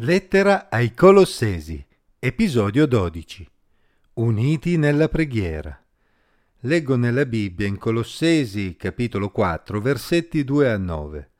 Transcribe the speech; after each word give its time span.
Lettera 0.00 0.68
ai 0.70 0.94
Colossesi, 0.94 1.84
episodio 2.20 2.86
12. 2.86 3.50
Uniti 4.12 4.76
nella 4.76 5.08
preghiera. 5.08 5.76
Leggo 6.60 6.94
nella 6.94 7.26
Bibbia 7.26 7.66
in 7.66 7.78
Colossesi, 7.78 8.76
capitolo 8.76 9.30
4, 9.30 9.80
versetti 9.80 10.44
2 10.44 10.70
a 10.70 10.76
9. 10.76 11.30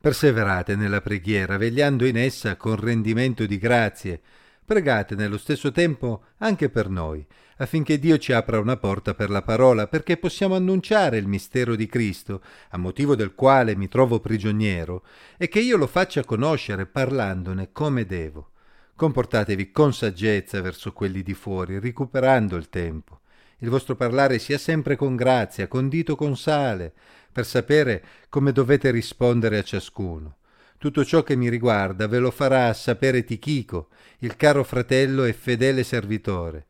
Perseverate 0.00 0.74
nella 0.74 1.02
preghiera, 1.02 1.56
vegliando 1.56 2.04
in 2.04 2.16
essa 2.16 2.56
con 2.56 2.74
rendimento 2.74 3.46
di 3.46 3.58
grazie. 3.58 4.20
Pregate 4.64 5.14
nello 5.14 5.36
stesso 5.36 5.70
tempo 5.72 6.22
anche 6.38 6.70
per 6.70 6.88
noi, 6.88 7.24
affinché 7.58 7.98
Dio 7.98 8.16
ci 8.16 8.32
apra 8.32 8.58
una 8.58 8.78
porta 8.78 9.12
per 9.12 9.28
la 9.28 9.42
parola, 9.42 9.86
perché 9.86 10.16
possiamo 10.16 10.54
annunciare 10.54 11.18
il 11.18 11.26
mistero 11.26 11.76
di 11.76 11.86
Cristo, 11.86 12.40
a 12.70 12.78
motivo 12.78 13.14
del 13.14 13.34
quale 13.34 13.76
mi 13.76 13.88
trovo 13.88 14.20
prigioniero, 14.20 15.04
e 15.36 15.48
che 15.48 15.60
io 15.60 15.76
lo 15.76 15.86
faccia 15.86 16.24
conoscere 16.24 16.86
parlandone 16.86 17.72
come 17.72 18.06
devo. 18.06 18.52
Comportatevi 18.96 19.70
con 19.70 19.92
saggezza 19.92 20.62
verso 20.62 20.92
quelli 20.94 21.22
di 21.22 21.34
fuori, 21.34 21.78
recuperando 21.78 22.56
il 22.56 22.70
tempo. 22.70 23.20
Il 23.58 23.68
vostro 23.68 23.96
parlare 23.96 24.38
sia 24.38 24.56
sempre 24.56 24.96
con 24.96 25.14
grazia, 25.14 25.68
condito 25.68 26.16
con 26.16 26.38
sale, 26.38 26.92
per 27.30 27.44
sapere 27.44 28.02
come 28.30 28.52
dovete 28.52 28.90
rispondere 28.90 29.58
a 29.58 29.62
ciascuno. 29.62 30.36
Tutto 30.78 31.04
ciò 31.04 31.22
che 31.22 31.36
mi 31.36 31.48
riguarda 31.48 32.06
ve 32.06 32.18
lo 32.18 32.30
farà 32.30 32.72
sapere 32.74 33.24
Tichico, 33.24 33.88
il 34.18 34.36
caro 34.36 34.64
fratello 34.64 35.24
e 35.24 35.32
fedele 35.32 35.82
servitore, 35.82 36.66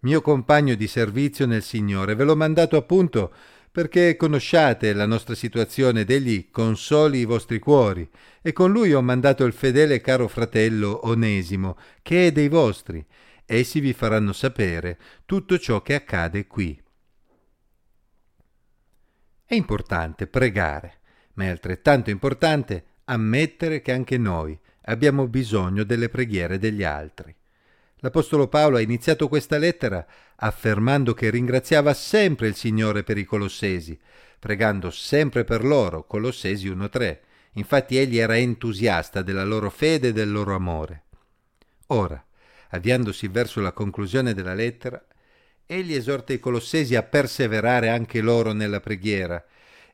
mio 0.00 0.20
compagno 0.20 0.74
di 0.74 0.86
servizio 0.86 1.46
nel 1.46 1.62
Signore. 1.62 2.14
Ve 2.14 2.24
l'ho 2.24 2.36
mandato 2.36 2.76
appunto 2.76 3.32
perché 3.76 4.16
conosciate 4.16 4.94
la 4.94 5.04
nostra 5.04 5.34
situazione 5.34 6.00
ed 6.00 6.10
egli 6.10 6.48
consoli 6.50 7.18
i 7.18 7.24
vostri 7.26 7.58
cuori. 7.58 8.08
E 8.40 8.54
con 8.54 8.72
lui 8.72 8.94
ho 8.94 9.02
mandato 9.02 9.44
il 9.44 9.52
fedele 9.52 10.00
caro 10.00 10.28
fratello 10.28 11.06
Onesimo, 11.06 11.76
che 12.00 12.28
è 12.28 12.32
dei 12.32 12.48
vostri. 12.48 13.04
Essi 13.44 13.80
vi 13.80 13.92
faranno 13.92 14.32
sapere 14.32 14.98
tutto 15.26 15.58
ciò 15.58 15.82
che 15.82 15.94
accade 15.94 16.46
qui. 16.46 16.82
È 19.44 19.54
importante 19.54 20.26
pregare, 20.26 21.00
ma 21.34 21.44
è 21.44 21.48
altrettanto 21.48 22.08
importante 22.08 22.84
ammettere 23.06 23.82
che 23.82 23.92
anche 23.92 24.18
noi 24.18 24.58
abbiamo 24.82 25.26
bisogno 25.26 25.84
delle 25.84 26.08
preghiere 26.08 26.58
degli 26.58 26.84
altri. 26.84 27.34
L'Apostolo 28.00 28.46
Paolo 28.46 28.76
ha 28.76 28.80
iniziato 28.80 29.26
questa 29.26 29.58
lettera 29.58 30.06
affermando 30.36 31.14
che 31.14 31.30
ringraziava 31.30 31.94
sempre 31.94 32.46
il 32.46 32.54
Signore 32.54 33.02
per 33.02 33.18
i 33.18 33.24
Colossesi, 33.24 33.98
pregando 34.38 34.90
sempre 34.90 35.44
per 35.44 35.64
loro, 35.64 36.04
Colossesi 36.04 36.68
1.3. 36.68 37.18
Infatti 37.52 37.96
egli 37.96 38.18
era 38.18 38.36
entusiasta 38.36 39.22
della 39.22 39.44
loro 39.44 39.70
fede 39.70 40.08
e 40.08 40.12
del 40.12 40.30
loro 40.30 40.54
amore. 40.54 41.04
Ora, 41.88 42.22
avviandosi 42.70 43.28
verso 43.28 43.60
la 43.60 43.72
conclusione 43.72 44.34
della 44.34 44.54
lettera, 44.54 45.02
egli 45.64 45.94
esorta 45.94 46.32
i 46.32 46.38
Colossesi 46.38 46.94
a 46.94 47.02
perseverare 47.02 47.88
anche 47.88 48.20
loro 48.20 48.52
nella 48.52 48.80
preghiera. 48.80 49.42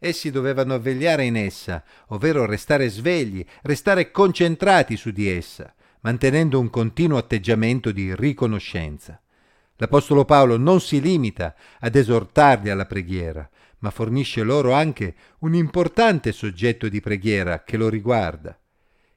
Essi 0.05 0.33
dovevano 0.33 0.81
vegliare 0.81 1.25
in 1.25 1.37
essa, 1.37 1.85
ovvero 2.09 2.45
restare 2.45 2.89
svegli, 2.89 3.47
restare 3.63 4.11
concentrati 4.11 4.97
su 4.97 5.13
di 5.13 5.31
essa, 5.31 5.73
mantenendo 6.01 6.59
un 6.59 6.71
continuo 6.71 7.19
atteggiamento 7.19 7.93
di 7.93 8.13
riconoscenza. 8.17 9.23
L'Apostolo 9.77 10.25
Paolo 10.25 10.57
non 10.57 10.81
si 10.81 11.01
limita 11.01 11.55
ad 11.79 11.95
esortarli 11.95 12.69
alla 12.69 12.87
preghiera, 12.87 13.49
ma 13.79 13.91
fornisce 13.91 14.43
loro 14.43 14.73
anche 14.73 15.15
un 15.39 15.55
importante 15.55 16.33
soggetto 16.33 16.89
di 16.89 17.01
preghiera 17.01 17.63
che 17.63 17.77
lo 17.77 17.89
riguarda, 17.89 18.59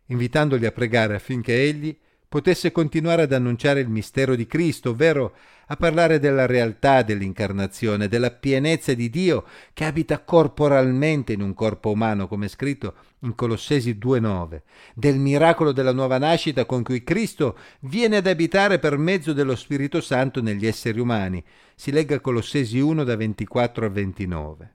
invitandoli 0.06 0.68
a 0.68 0.72
pregare 0.72 1.16
affinché 1.16 1.64
egli 1.64 1.98
potesse 2.28 2.72
continuare 2.72 3.24
ad 3.24 3.34
annunciare 3.34 3.80
il 3.80 3.90
mistero 3.90 4.36
di 4.36 4.46
Cristo, 4.46 4.92
ovvero 4.92 5.34
a 5.68 5.76
parlare 5.76 6.20
della 6.20 6.46
realtà 6.46 7.02
dell'incarnazione, 7.02 8.08
della 8.08 8.32
pienezza 8.32 8.94
di 8.94 9.10
Dio 9.10 9.46
che 9.74 9.86
abita 9.86 10.20
corporalmente 10.20 11.34
in 11.34 11.42
un 11.42 11.54
corpo 11.54 11.92
umano, 11.92 12.28
come 12.28 12.48
scritto 12.48 12.96
in 13.20 13.34
Colossesi 13.36 13.98
2.9, 14.00 14.62
del 14.94 15.18
miracolo 15.18 15.72
della 15.72 15.94
nuova 15.94 16.18
nascita 16.18 16.66
con 16.66 16.84
cui 16.84 17.04
Cristo 17.04 17.58
viene 17.82 18.18
ad 18.18 18.28
abitare 18.28 18.80
per 18.80 18.98
mezzo 18.98 19.34
dello 19.34 19.56
Spirito 19.56 20.02
Santo 20.02 20.42
negli 20.42 20.68
esseri 20.68 21.00
umani. 21.00 21.44
Si 21.74 21.92
legga 21.92 22.20
Colossesi 22.20 22.80
1 22.80 23.04
da 23.04 23.16
24 23.16 23.86
a 23.86 23.90
29. 23.90 24.74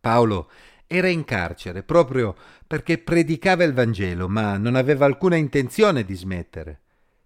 Paolo 0.00 0.50
era 0.92 1.06
in 1.06 1.24
carcere 1.24 1.84
proprio 1.84 2.34
perché 2.66 2.98
predicava 2.98 3.62
il 3.62 3.72
Vangelo, 3.72 4.28
ma 4.28 4.56
non 4.56 4.74
aveva 4.74 5.04
alcuna 5.04 5.36
intenzione 5.36 6.04
di 6.04 6.16
smettere, 6.16 6.80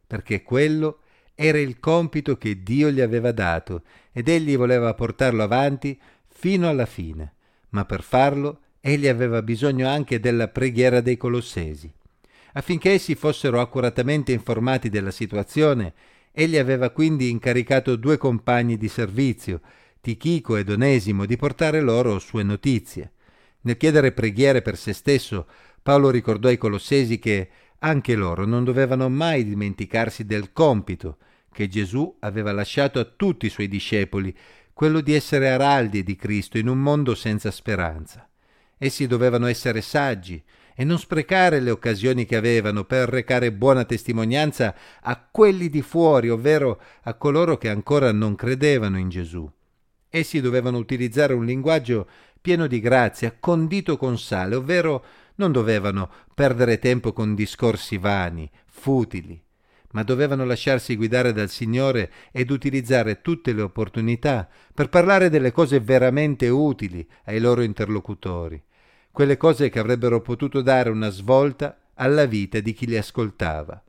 perché 0.07 0.43
quello 0.43 0.99
era 1.35 1.57
il 1.59 1.81
compito 1.81 2.37
che 2.37 2.63
Dio 2.63 2.91
gli 2.91 3.01
aveva 3.01 3.33
dato 3.33 3.85
ed 4.13 4.29
egli 4.29 4.55
voleva 4.55 4.93
portarlo 4.93 5.43
avanti 5.43 5.99
fino 6.29 6.69
alla 6.69 6.85
fine, 6.85 7.37
ma 7.71 7.87
per 7.87 8.03
farlo 8.03 8.59
egli 8.81 9.09
aveva 9.09 9.41
bisogno 9.41 9.89
anche 9.89 10.21
della 10.21 10.49
preghiera 10.49 11.01
dei 11.01 11.17
Colossesi. 11.17 11.91
Affinché 12.53 12.91
essi 12.91 13.15
fossero 13.15 13.63
accuratamente 13.63 14.33
informati 14.33 14.91
della 14.91 15.11
situazione, 15.11 15.95
egli 16.33 16.59
aveva 16.59 16.91
quindi 16.91 17.31
incaricato 17.31 17.97
due 17.97 18.19
compagni 18.19 18.77
di 18.77 18.89
servizio, 18.89 19.63
Tichico 20.03 20.57
ed 20.57 20.69
Onesimo, 20.69 21.25
di 21.25 21.39
portare 21.39 21.81
loro 21.81 22.19
sue 22.19 22.43
notizie. 22.43 23.13
Nel 23.65 23.77
chiedere 23.77 24.13
preghiere 24.13 24.63
per 24.63 24.77
se 24.77 24.93
stesso, 24.93 25.47
Paolo 25.83 26.11
ricordò 26.11 26.49
ai 26.49 26.59
Colossesi 26.59 27.19
che 27.19 27.49
anche 27.79 28.15
loro 28.15 28.45
non 28.45 28.65
dovevano 28.65 29.09
mai 29.09 29.45
dimenticarsi 29.45 30.25
del 30.25 30.53
compito 30.53 31.19
che 31.51 31.69
Gesù 31.69 32.17
aveva 32.21 32.53
lasciato 32.53 32.99
a 32.99 33.05
tutti 33.05 33.47
i 33.47 33.51
suoi 33.51 33.69
discepoli, 33.69 34.37
quello 34.73 35.01
di 35.01 35.15
essere 35.15 35.51
araldi 35.51 36.03
di 36.03 36.17
Cristo 36.17 36.59
in 36.59 36.69
un 36.69 36.79
mondo 36.79 37.15
senza 37.15 37.51
speranza. 37.51 38.29
Essi 38.77 39.07
dovevano 39.07 39.47
essere 39.47 39.81
saggi 39.81 40.43
e 40.75 40.85
non 40.85 40.99
sprecare 40.99 41.61
le 41.61 41.71
occasioni 41.71 42.27
che 42.27 42.37
avevano 42.37 42.85
per 42.85 43.09
recare 43.09 43.53
buona 43.53 43.85
testimonianza 43.85 44.75
a 45.01 45.27
quelli 45.31 45.71
di 45.71 45.81
fuori, 45.81 46.29
ovvero 46.29 46.81
a 47.03 47.15
coloro 47.15 47.57
che 47.57 47.69
ancora 47.69 48.13
non 48.13 48.35
credevano 48.35 48.99
in 48.99 49.09
Gesù. 49.09 49.49
Essi 50.11 50.41
dovevano 50.41 50.79
utilizzare 50.79 51.33
un 51.33 51.45
linguaggio 51.45 52.09
pieno 52.45 52.67
di 52.67 52.79
grazia, 52.79 53.35
condito 53.41 53.97
con 53.97 54.19
sale, 54.19 54.55
ovvero 54.55 55.03
non 55.37 55.51
dovevano 55.51 56.11
perdere 56.35 56.79
tempo 56.79 57.15
con 57.15 57.35
discorsi 57.35 57.97
vani, 57.97 58.51
futili, 58.67 59.43
ma 59.93 60.03
dovevano 60.03 60.45
lasciarsi 60.45 60.95
guidare 60.95 61.33
dal 61.33 61.49
Signore 61.49 62.13
ed 62.33 62.51
utilizzare 62.51 63.23
tutte 63.23 63.55
le 63.55 63.63
opportunità 63.63 64.47
per 64.75 64.91
parlare 64.91 65.31
delle 65.31 65.53
cose 65.53 65.81
veramente 65.81 66.51
utili 66.51 67.09
ai 67.25 67.41
loro 67.41 67.63
interlocutori, 67.63 68.63
quelle 69.11 69.39
cose 69.39 69.71
che 69.71 69.79
avrebbero 69.79 70.21
potuto 70.21 70.61
dare 70.61 70.91
una 70.91 71.09
svolta 71.09 71.79
alla 71.95 72.27
vita 72.27 72.61
di 72.61 72.75
chi 72.75 72.87
li 72.87 72.99
ascoltava. 72.99 73.83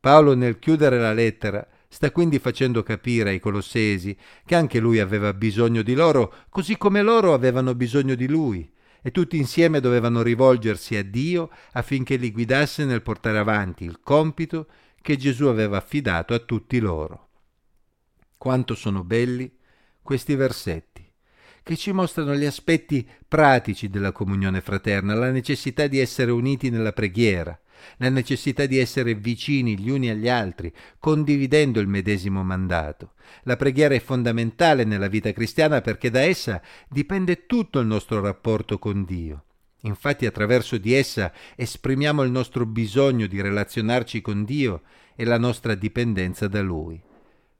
Paolo 0.00 0.34
nel 0.34 0.58
chiudere 0.58 0.98
la 0.98 1.12
lettera 1.12 1.64
Sta 1.94 2.10
quindi 2.10 2.40
facendo 2.40 2.82
capire 2.82 3.30
ai 3.30 3.38
Colossesi 3.38 4.16
che 4.44 4.56
anche 4.56 4.80
lui 4.80 4.98
aveva 4.98 5.32
bisogno 5.32 5.82
di 5.82 5.94
loro, 5.94 6.34
così 6.48 6.76
come 6.76 7.02
loro 7.02 7.34
avevano 7.34 7.76
bisogno 7.76 8.16
di 8.16 8.26
lui, 8.26 8.68
e 9.00 9.12
tutti 9.12 9.36
insieme 9.36 9.78
dovevano 9.78 10.20
rivolgersi 10.20 10.96
a 10.96 11.04
Dio 11.04 11.50
affinché 11.70 12.16
li 12.16 12.32
guidasse 12.32 12.84
nel 12.84 13.02
portare 13.02 13.38
avanti 13.38 13.84
il 13.84 14.00
compito 14.00 14.66
che 15.00 15.16
Gesù 15.16 15.46
aveva 15.46 15.76
affidato 15.76 16.34
a 16.34 16.40
tutti 16.40 16.80
loro. 16.80 17.28
Quanto 18.36 18.74
sono 18.74 19.04
belli 19.04 19.56
questi 20.02 20.34
versetti, 20.34 21.08
che 21.62 21.76
ci 21.76 21.92
mostrano 21.92 22.34
gli 22.34 22.44
aspetti 22.44 23.08
pratici 23.28 23.88
della 23.88 24.10
comunione 24.10 24.60
fraterna, 24.60 25.14
la 25.14 25.30
necessità 25.30 25.86
di 25.86 26.00
essere 26.00 26.32
uniti 26.32 26.70
nella 26.70 26.92
preghiera, 26.92 27.56
la 27.98 28.08
necessità 28.08 28.66
di 28.66 28.78
essere 28.78 29.14
vicini 29.14 29.78
gli 29.78 29.90
uni 29.90 30.08
agli 30.10 30.28
altri, 30.28 30.72
condividendo 30.98 31.80
il 31.80 31.86
medesimo 31.86 32.42
mandato. 32.42 33.12
La 33.44 33.56
preghiera 33.56 33.94
è 33.94 34.00
fondamentale 34.00 34.84
nella 34.84 35.08
vita 35.08 35.32
cristiana 35.32 35.80
perché 35.80 36.10
da 36.10 36.20
essa 36.20 36.60
dipende 36.88 37.46
tutto 37.46 37.80
il 37.80 37.86
nostro 37.86 38.20
rapporto 38.20 38.78
con 38.78 39.04
Dio. 39.04 39.44
Infatti 39.82 40.26
attraverso 40.26 40.78
di 40.78 40.94
essa 40.94 41.32
esprimiamo 41.56 42.22
il 42.22 42.30
nostro 42.30 42.64
bisogno 42.64 43.26
di 43.26 43.40
relazionarci 43.40 44.20
con 44.20 44.44
Dio 44.44 44.82
e 45.14 45.24
la 45.24 45.38
nostra 45.38 45.74
dipendenza 45.74 46.48
da 46.48 46.62
Lui. 46.62 47.00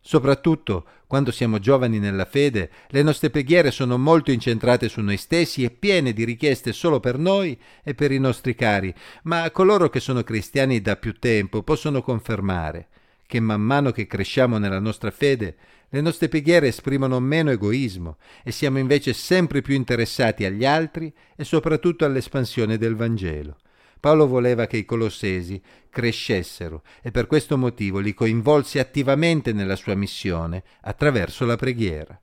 Soprattutto 0.06 0.84
quando 1.06 1.30
siamo 1.30 1.58
giovani 1.58 1.98
nella 1.98 2.26
fede, 2.26 2.70
le 2.88 3.02
nostre 3.02 3.30
preghiere 3.30 3.70
sono 3.70 3.96
molto 3.96 4.30
incentrate 4.30 4.90
su 4.90 5.00
noi 5.00 5.16
stessi 5.16 5.64
e 5.64 5.70
piene 5.70 6.12
di 6.12 6.24
richieste 6.24 6.74
solo 6.74 7.00
per 7.00 7.16
noi 7.16 7.58
e 7.82 7.94
per 7.94 8.12
i 8.12 8.18
nostri 8.18 8.54
cari, 8.54 8.94
ma 9.22 9.50
coloro 9.50 9.88
che 9.88 10.00
sono 10.00 10.22
cristiani 10.22 10.82
da 10.82 10.96
più 10.96 11.18
tempo 11.18 11.62
possono 11.62 12.02
confermare 12.02 12.88
che 13.26 13.40
man 13.40 13.62
mano 13.62 13.92
che 13.92 14.06
cresciamo 14.06 14.58
nella 14.58 14.78
nostra 14.78 15.10
fede, 15.10 15.56
le 15.88 16.02
nostre 16.02 16.28
preghiere 16.28 16.66
esprimono 16.68 17.18
meno 17.18 17.50
egoismo 17.50 18.18
e 18.42 18.52
siamo 18.52 18.78
invece 18.78 19.14
sempre 19.14 19.62
più 19.62 19.74
interessati 19.74 20.44
agli 20.44 20.66
altri 20.66 21.10
e 21.34 21.44
soprattutto 21.44 22.04
all'espansione 22.04 22.76
del 22.76 22.94
Vangelo. 22.94 23.56
Paolo 24.04 24.26
voleva 24.26 24.66
che 24.66 24.76
i 24.76 24.84
colossesi 24.84 25.58
crescessero 25.88 26.82
e 27.00 27.10
per 27.10 27.26
questo 27.26 27.56
motivo 27.56 28.00
li 28.00 28.12
coinvolse 28.12 28.78
attivamente 28.78 29.54
nella 29.54 29.76
sua 29.76 29.94
missione 29.94 30.62
attraverso 30.82 31.46
la 31.46 31.56
preghiera. 31.56 32.20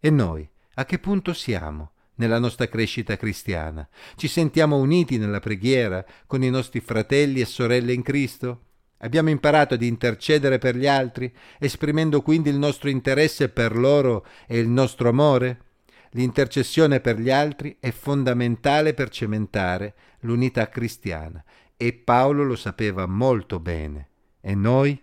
E 0.00 0.08
noi, 0.08 0.48
a 0.76 0.86
che 0.86 0.98
punto 0.98 1.34
siamo 1.34 1.90
nella 2.14 2.38
nostra 2.38 2.68
crescita 2.68 3.18
cristiana? 3.18 3.86
Ci 4.16 4.28
sentiamo 4.28 4.78
uniti 4.78 5.18
nella 5.18 5.40
preghiera 5.40 6.02
con 6.26 6.42
i 6.42 6.48
nostri 6.48 6.80
fratelli 6.80 7.40
e 7.40 7.44
sorelle 7.44 7.92
in 7.92 8.00
Cristo? 8.02 8.62
Abbiamo 9.00 9.28
imparato 9.28 9.74
ad 9.74 9.82
intercedere 9.82 10.56
per 10.56 10.74
gli 10.74 10.86
altri, 10.86 11.30
esprimendo 11.58 12.22
quindi 12.22 12.48
il 12.48 12.56
nostro 12.56 12.88
interesse 12.88 13.50
per 13.50 13.76
loro 13.76 14.24
e 14.46 14.58
il 14.58 14.68
nostro 14.68 15.10
amore? 15.10 15.64
L'intercessione 16.10 17.00
per 17.00 17.18
gli 17.20 17.30
altri 17.30 17.76
è 17.78 17.90
fondamentale 17.90 18.94
per 18.94 19.10
cementare 19.10 19.94
l'unità 20.20 20.68
cristiana 20.68 21.42
e 21.76 21.92
Paolo 21.92 22.42
lo 22.42 22.56
sapeva 22.56 23.06
molto 23.06 23.60
bene. 23.60 24.08
E 24.40 24.54
noi? 24.54 25.00